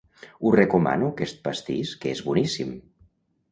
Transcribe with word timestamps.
Us 0.51 0.55
recomano 0.59 1.09
aquest 1.11 1.45
pastís 1.49 1.93
que 2.01 2.17
és 2.17 2.25
boníssim. 2.31 2.75